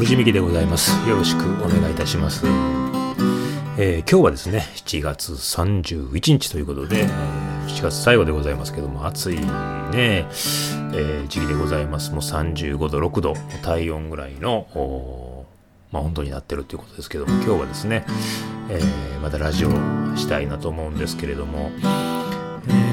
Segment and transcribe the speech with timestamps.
[0.00, 0.92] 藤美希でございます。
[1.06, 2.46] よろしくお願いいたします。
[3.76, 7.06] えー、今日はですね7月31日ということで、
[7.66, 12.12] 7月最後でございますけども暑いね、えー、時期でございます。
[12.12, 15.46] もう35度6度体温ぐらいの
[15.92, 18.06] まあ本当になってるということですけども今日はですね、
[18.70, 19.70] えー、またラジオ
[20.16, 21.70] したいなと思うんですけれども、
[22.68, 22.89] えー、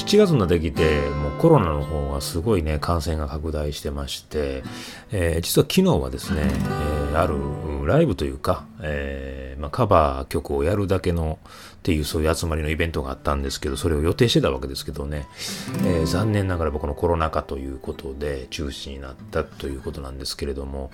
[0.00, 4.62] 7月になってきてもうコロナの方がすごいね感染が拡大してまして、
[5.12, 15.26] えー、実は昨日はですね、えー、あるライブというか、えーまあ、カバー曲をやるだけのっていうそういう集まりのイベントがあったんですけどそれを予定してたわけですけどね、
[15.84, 20.90] え、残念ながら僕のコロナ禍ということで中止になったということなんですけれども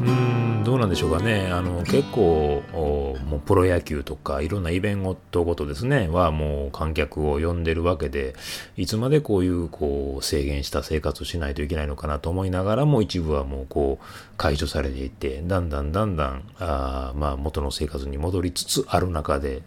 [0.00, 1.48] うんどうなんでしょうかね。
[1.52, 8.34] あの結構もうプロ野球とかいろんなイベントごとですねはもう観客を呼んでるわけで
[8.76, 14.04] いつまでこういうこう制限した生活をしないといけないのかなと思いながらも一部はもうこう
[14.36, 19.62] 解除されていてだんだんだんだんあまあ元の生活に戻りつつある中で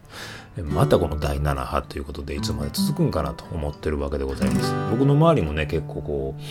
[0.58, 4.74] またこの第7波ということでいつまで続くんかなと思ってるわけでございます。
[4.92, 6.42] 僕の周りもね結構こう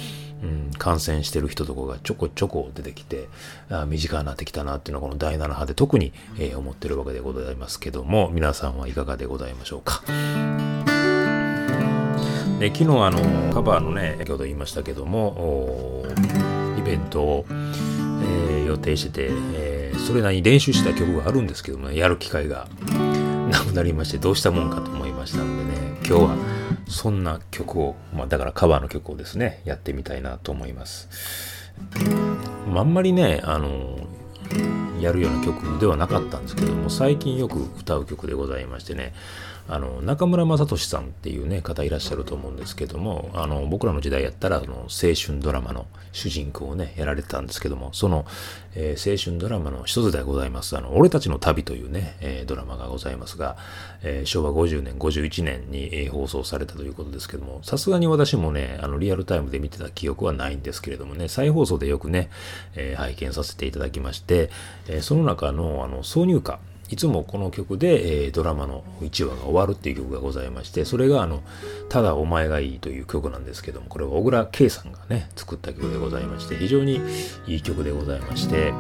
[0.43, 3.29] うん、感染してる人とかがちょこちょこ出てきて
[3.71, 10.03] あ身近になってきたなっていうのはこの第7波で特に、えー、思ってるわけでございますけども皆さんはいかがでございましょうか。
[12.59, 16.05] で昨日あのカバーのね先ほど言いましたけども
[16.77, 22.67] イベントを、えー、予定してて、えー、それなりに練習した曲があるんですけども、ね、やる機会が
[23.51, 26.58] なくなりましてどうしたもんかと思いましたんでね今日は
[26.89, 31.09] そんな曲を、まあ、だからカバーの曲をですねやってみたいなと思います。
[32.75, 33.99] あんまりねあの
[35.01, 39.13] やるような曲ではなかったんですけども最近よく歌う曲でございましてね
[39.69, 48.25] あの中村雅俊さんっていうね方いらっしゃると思うんですけどもあの僕らの時代やったらあの青春ドラマの主人公をねやられてたんですけどもその、
[48.75, 50.77] えー、青春ドラマの一つでございます。
[50.77, 53.57] あの俺たちの旅というね、えー、ドラマがございますが、
[54.03, 62.31] えー、昭和50年51年に、え放送されたということですけどもさすがに私もねあのリアルタイムで見てた記憶はないんですけれどもね再放送でよくね、
[62.75, 64.51] え拝見させていただきまして、
[64.89, 66.59] えその中のあの挿入歌
[66.91, 71.43] いつもこの曲で、えー、ドラマの1話が終わるっていう曲がございまして、それがあの、
[71.89, 77.01] ただお前がいいという曲なんですけども、これは小倉圭さんがね、作った曲でございまして、非常に
[77.47, 78.73] いい曲でございまして、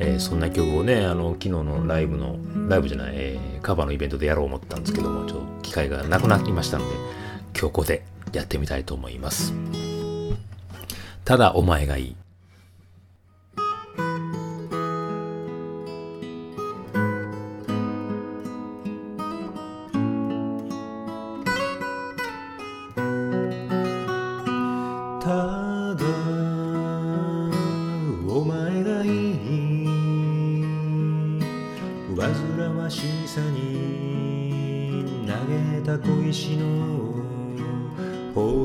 [0.00, 2.36] えー、そんな曲をね、あの、昨日のライブの、
[2.68, 9.52] ライブじゃない、えー、カバーのイベントでやろう思ったんですけども、ちょっと機会がなくなりましたので、今日ここでやってみたいと思います。
[11.24, 12.16] ただお前がいい。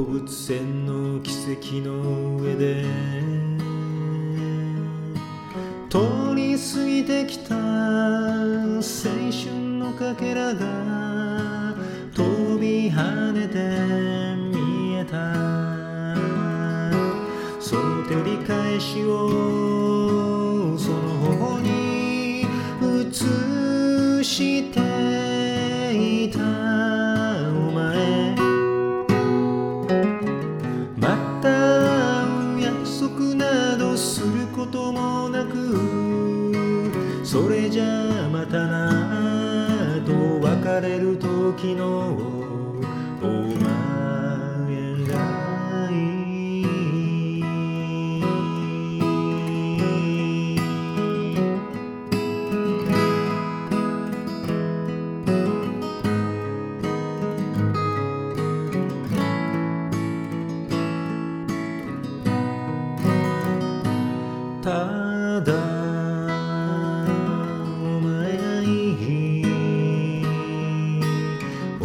[0.07, 2.85] 物船の奇跡の上で
[5.89, 7.61] 通り過ぎてきた青
[8.79, 11.75] 春のかけらが
[12.15, 13.57] 飛び跳ねて
[14.57, 15.35] 見えた。
[17.59, 20.97] その照り返しをその
[21.35, 22.45] 頬に
[22.81, 24.86] 映して
[37.27, 42.46] それじゃまたなと別れる時の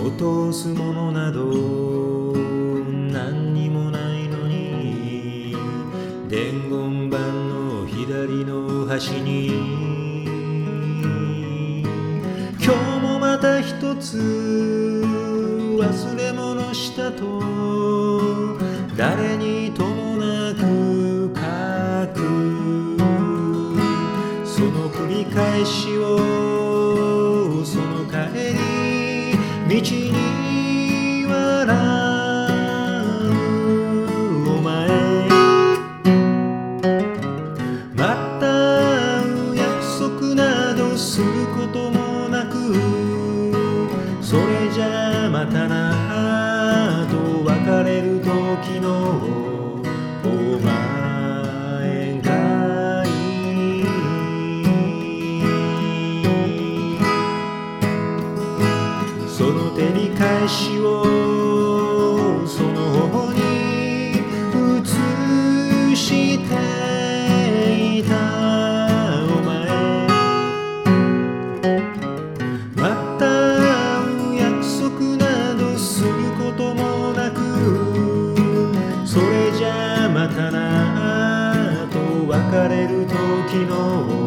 [0.04, 1.54] 落とすものなど何
[3.54, 5.54] にもないのに
[6.28, 9.46] 伝言板の左の端に
[12.58, 12.66] 今日
[13.00, 14.18] もまた一つ
[15.78, 17.40] 忘れ物したと
[18.96, 21.42] 誰にともなく書
[22.20, 22.26] く。
[24.44, 26.01] その繰り返しは
[60.22, 61.02] 返しを
[62.46, 63.40] その方に
[64.80, 64.86] 移
[65.96, 66.44] して
[67.98, 68.14] いた
[69.24, 69.50] お前。
[72.76, 73.26] また
[74.36, 77.40] 約束などすることもなく
[79.04, 81.98] それじゃまたなと
[82.28, 84.21] 別れる時の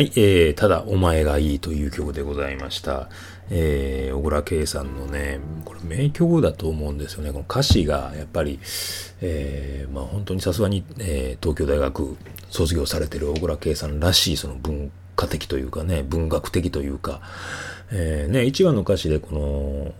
[0.00, 3.10] はい、えー、ただお前がいいという曲でございました。
[3.50, 7.32] えー、小倉圭さんのね、これ名曲だと思うんですよね。
[7.32, 8.58] この歌詞がやっぱり、
[9.20, 12.16] えー、まあ本当にさすがに、えー、東京大学
[12.48, 17.20] 卒業されてる小倉圭さんらしいその文化的というかね、文学的というか、
[17.92, 19.94] えー、ね、一番の歌詞でこの、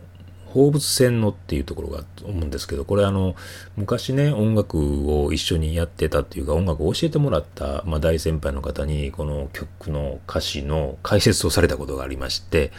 [0.53, 3.37] 放物線のっていうところが思うんですけど、これあの、
[3.77, 4.79] 昔ね、音楽
[5.23, 12.73] を一緒にやってたっていうか、音楽を教えてもらった、まあ、大先輩の方に、この曲の歌詞の解説をされたことがありまして、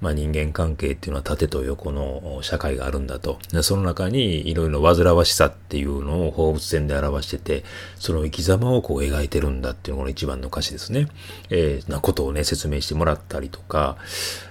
[0.00, 3.38] まあ、人間関係っていうのは縦と横の社会があるんだと。
[3.50, 7.64] でその中にいろいろ煩わしさっていうのを放物線で表してて、
[7.98, 11.08] その生き様をこう描いてるんだっていうのが一番の歌詞ですね。
[11.48, 13.96] えー、なことをね、説明してもらったりとか、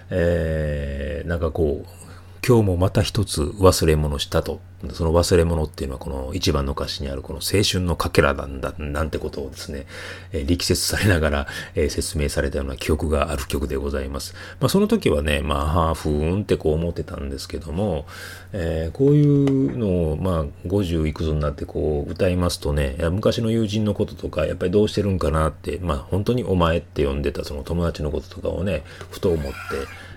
[0.10, 2.05] えー、なんかこう、
[2.48, 4.60] 今日もまた一つ忘れ物したと。
[4.94, 9.88] その忘れ物っていうのはこの一番の歌詞にあるこの青春のかけらなんだ、なんてことをですね、
[10.32, 14.36] えー、力説されながら、えー、説明されたような記憶がある曲でございます。
[14.60, 18.06] まあその時はね、まあ、はあ、ふーんってこう思ってたんですけども、
[18.54, 29.56] えー、こういうのを、まあ50いくつになってこう歌いますとね、昔の友人のこととか、やっぱりどうしてるんかなって、まあ本当にお前って呼んでたその友達のこととかをね、ふと思って、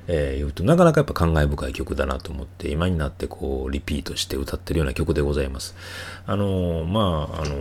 [0.09, 5.77] えー、言うとなかなかやっぱ感慨深い曲だなと思って今になってこうリピートして歌ってるような曲でございます。
[6.27, 7.55] あのー、まああの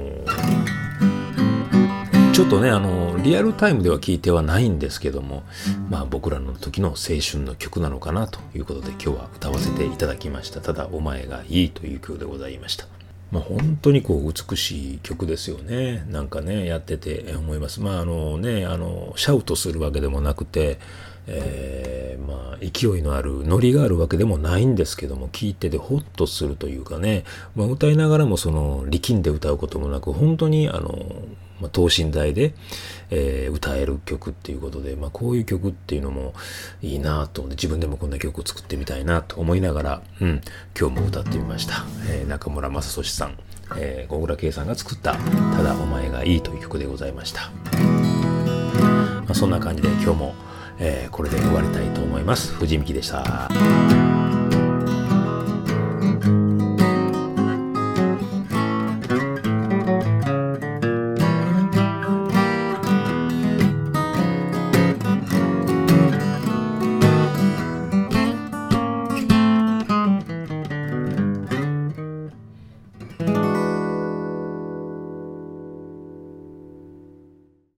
[2.30, 5.44] ー、ちょっとねあのリアルタイムでは聞いてはないんですけども
[5.90, 10.62] まあ僕らの時の青春の曲なのかなということで今日は歌わせていただきました。
[10.62, 12.88] ただお前がいいという曲でございました。
[13.32, 16.06] まあ、本当にこう美しい曲ですよね。
[16.10, 17.82] なんかね、やってて思います。
[17.82, 20.80] まああのね、あの、シャウトするわけでもなくて、
[21.28, 27.24] えー、まあ、勢いのある、ノリがあるわけでもないんですけども、聴いててホッとするというかね、
[27.56, 31.24] まあ、歌いながらもその、力んで歌うこともなく、本当にあの、
[31.60, 32.54] まあ、等身大で、
[33.10, 36.34] えー、歌える曲っていうことで、まあ、こういう曲っていうのも
[36.82, 40.42] いいなと思って、自分でもこんな曲を作ってみたいなと思いながら、うん、
[40.80, 41.86] 今日も歌ってみました。
[42.10, 43.38] えー、中村雅俊さん、
[43.76, 47.52] えー、小倉圭さんが作った、ただお前がいいという曲でございました。
[49.28, 50.36] まあ、そんな感じで今日も、
[50.80, 52.54] えー、これで終わりたいと思います。
[52.54, 53.97] 藤美希でした。